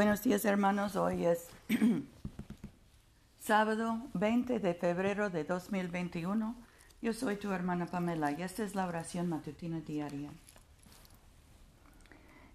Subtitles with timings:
[0.00, 1.50] Buenos días hermanos, hoy es
[3.38, 6.56] sábado 20 de febrero de 2021.
[7.02, 10.30] Yo soy tu hermana Pamela y esta es la oración matutina diaria.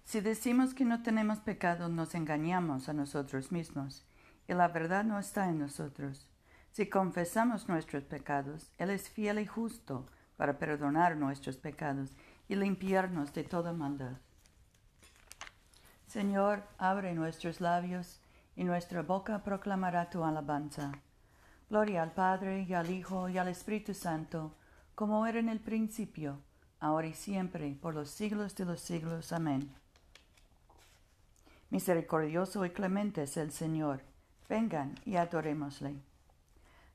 [0.04, 4.04] Si decimos que no tenemos pecado, nos engañamos a nosotros mismos
[4.48, 6.28] y la verdad no está en nosotros.
[6.72, 10.04] Si confesamos nuestros pecados, Él es fiel y justo
[10.36, 12.10] para perdonar nuestros pecados
[12.48, 14.16] y limpiarnos de toda maldad.
[16.16, 18.20] Señor, abre nuestros labios
[18.56, 20.92] y nuestra boca proclamará tu alabanza.
[21.68, 24.54] Gloria al Padre y al Hijo y al Espíritu Santo,
[24.94, 26.40] como era en el principio,
[26.80, 29.30] ahora y siempre, por los siglos de los siglos.
[29.30, 29.70] Amén.
[31.68, 34.00] Misericordioso y clemente es el Señor.
[34.48, 35.96] Vengan y adorémosle.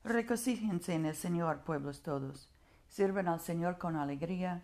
[0.02, 2.48] Recocíjense en el Señor, pueblos todos.
[2.88, 4.62] Sirvan al Señor con alegría.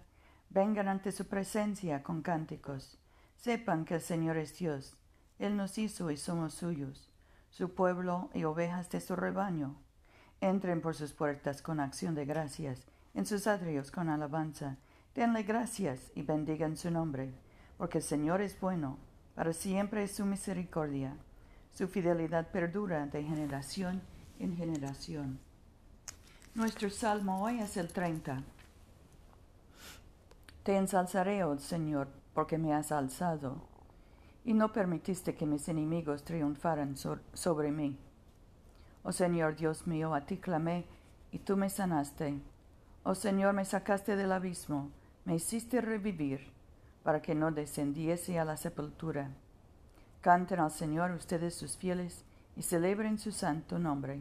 [0.50, 2.98] Vengan ante su presencia con cánticos.
[3.38, 4.96] Sepan que el Señor es Dios.
[5.38, 7.08] Él nos hizo y somos suyos,
[7.50, 9.76] su pueblo y ovejas de su rebaño.
[10.40, 14.76] Entren por sus puertas con acción de gracias, en sus atrios con alabanza.
[15.14, 17.32] Denle gracias y bendigan su nombre,
[17.76, 18.98] porque el Señor es bueno,
[19.36, 21.16] para siempre es su misericordia.
[21.72, 24.02] Su fidelidad perdura de generación
[24.40, 25.38] en generación.
[26.56, 28.42] Nuestro salmo hoy es el 30.
[30.64, 33.56] Te ensalzaré, oh Señor, porque me has alzado,
[34.44, 37.98] y no permitiste que mis enemigos triunfaran sobre mí.
[39.02, 40.86] Oh Señor Dios mío, a ti clamé,
[41.32, 42.40] y tú me sanaste.
[43.02, 44.92] Oh Señor, me sacaste del abismo,
[45.24, 46.52] me hiciste revivir,
[47.02, 49.32] para que no descendiese a la sepultura.
[50.20, 54.20] Canten al Señor ustedes sus fieles, y celebren su santo nombre,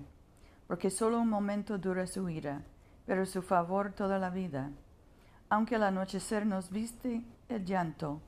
[0.66, 2.64] porque solo un momento dura su ira,
[3.06, 4.72] pero su favor toda la vida.
[5.50, 8.22] Aunque al anochecer nos viste el llanto.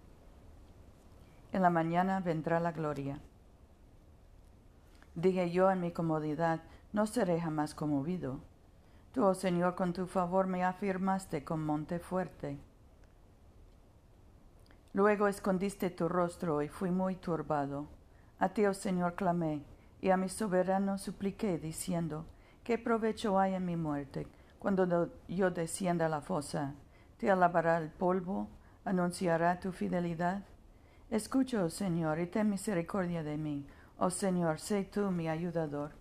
[1.52, 3.20] En la mañana vendrá la gloria.
[5.16, 6.62] Dije yo en mi comodidad,
[6.94, 8.40] no seré jamás conmovido.
[9.14, 12.58] Tú, oh Señor, con tu favor me afirmaste con monte fuerte.
[14.94, 17.88] Luego escondiste tu rostro y fui muy turbado.
[18.40, 19.64] A ti, oh Señor, clamé,
[20.02, 22.26] y a mi soberano supliqué, diciendo,
[22.64, 24.28] ¿qué provecho hay en mi muerte
[24.58, 26.76] cuando yo descienda a la fosa?
[27.20, 28.48] ¿Te alabará el polvo?
[28.86, 30.42] anunciará tu fidelidad?
[31.12, 33.66] Escucha, oh Señor, y ten misericordia de mí.
[33.98, 35.92] Oh Señor, sé tú mi ayudador.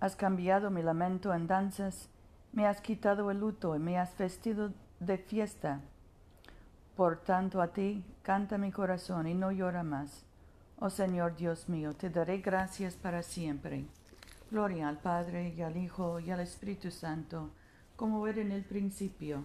[0.00, 2.10] Has cambiado mi lamento en danzas,
[2.52, 5.80] me has quitado el luto y me has vestido de fiesta.
[6.96, 10.26] Por tanto a ti canta mi corazón y no llora más.
[10.80, 13.86] Oh Señor Dios mío, te daré gracias para siempre.
[14.50, 17.50] Gloria al Padre y al Hijo y al Espíritu Santo,
[17.96, 19.44] como era en el principio,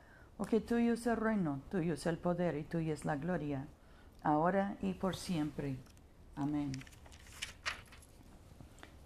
[0.41, 3.67] porque tuyo es el reino, tuyo es el poder y tuya es la gloria,
[4.23, 5.77] ahora y por siempre.
[6.35, 6.71] Amén.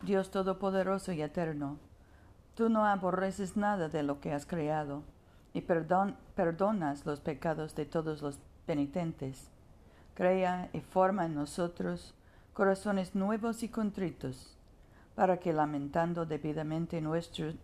[0.01, 1.77] Dios Todopoderoso y Eterno,
[2.55, 5.03] tú no aborreces nada de lo que has creado,
[5.53, 9.49] y perdonas los pecados de todos los penitentes.
[10.13, 12.13] Crea y forma en nosotros
[12.53, 14.55] corazones nuevos y contritos,
[15.15, 17.55] para que lamentando debidamente nuestros,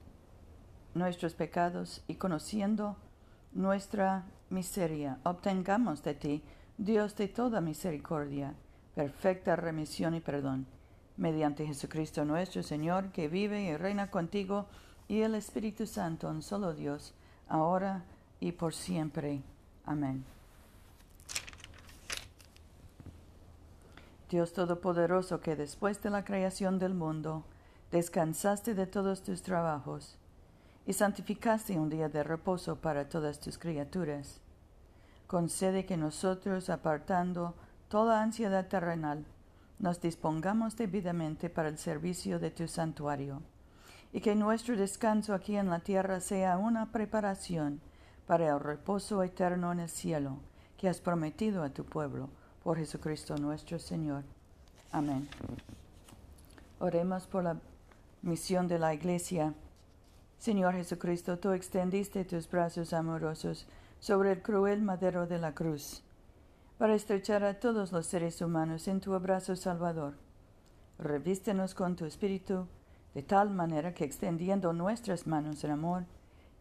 [0.93, 2.97] nuestros pecados y conociendo
[3.53, 6.43] nuestra miseria, obtengamos de ti,
[6.77, 8.53] Dios de toda misericordia,
[8.95, 10.65] perfecta remisión y perdón,
[11.17, 14.65] mediante Jesucristo nuestro Señor, que vive y reina contigo,
[15.07, 17.13] y el Espíritu Santo, un solo Dios,
[17.47, 18.03] ahora
[18.39, 19.41] y por siempre.
[19.85, 20.23] Amén.
[24.29, 27.43] Dios Todopoderoso, que después de la creación del mundo,
[27.91, 30.17] descansaste de todos tus trabajos,
[30.85, 34.41] y santificaste un día de reposo para todas tus criaturas.
[35.27, 37.55] Concede que nosotros, apartando
[37.87, 39.25] toda ansiedad terrenal,
[39.79, 43.41] nos dispongamos debidamente para el servicio de tu santuario,
[44.13, 47.81] y que nuestro descanso aquí en la tierra sea una preparación
[48.27, 50.37] para el reposo eterno en el cielo,
[50.77, 52.29] que has prometido a tu pueblo,
[52.63, 54.23] por Jesucristo nuestro Señor.
[54.91, 55.27] Amén.
[56.79, 57.57] Oremos por la
[58.21, 59.53] misión de la Iglesia
[60.41, 63.67] Señor Jesucristo, tú extendiste tus brazos amorosos
[63.99, 66.01] sobre el cruel madero de la cruz,
[66.79, 70.15] para estrechar a todos los seres humanos en tu abrazo salvador.
[70.97, 72.65] Revístenos con tu espíritu,
[73.13, 76.05] de tal manera que extendiendo nuestras manos en amor,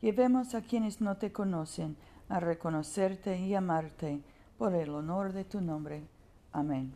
[0.02, 1.96] llevemos a quienes no te conocen
[2.28, 4.20] a reconocerte y amarte
[4.58, 6.02] por el honor de tu nombre.
[6.52, 6.92] Amén.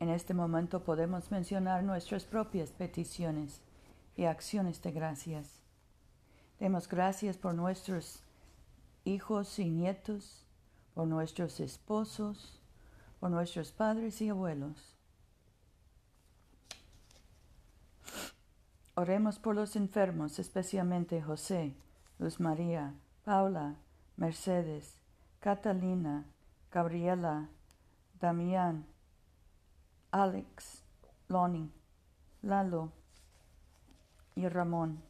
[0.00, 3.60] En este momento podemos mencionar nuestras propias peticiones
[4.16, 5.60] y acciones de gracias.
[6.58, 8.22] Demos gracias por nuestros
[9.04, 10.44] hijos y nietos,
[10.94, 12.60] por nuestros esposos,
[13.20, 14.96] por nuestros padres y abuelos.
[18.94, 21.74] Oremos por los enfermos, especialmente José,
[22.18, 22.94] Luz María,
[23.24, 23.76] Paula,
[24.16, 25.00] Mercedes,
[25.40, 26.26] Catalina,
[26.70, 27.48] Gabriela,
[28.20, 28.86] Damián,
[30.10, 30.84] Alex,
[31.28, 31.70] Lonnie,
[32.42, 32.92] Lalo
[34.34, 35.02] y Ramón.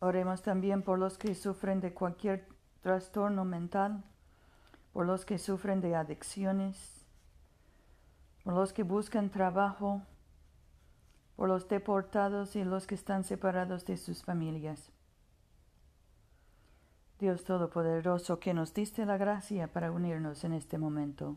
[0.00, 2.48] Oremos también por los que sufren de cualquier
[2.80, 4.02] trastorno mental,
[4.92, 7.04] por los que sufren de adicciones,
[8.42, 10.02] por los que buscan trabajo,
[11.36, 14.90] por los deportados y los que están separados de sus familias.
[17.18, 21.36] Dios Todopoderoso, que nos diste la gracia para unirnos en este momento,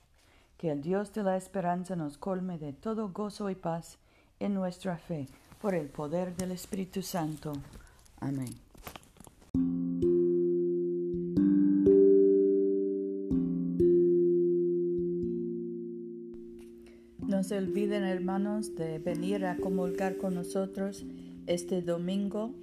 [0.61, 3.97] Que el Dios de la esperanza nos colme de todo gozo y paz
[4.39, 5.25] en nuestra fe,
[5.59, 7.53] por el poder del Espíritu Santo.
[8.19, 8.53] Amén.
[17.27, 21.07] No se olviden, hermanos, de venir a comulgar con nosotros
[21.47, 22.53] este domingo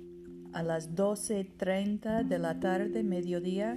[0.53, 3.77] a las 12.30 de la tarde, mediodía,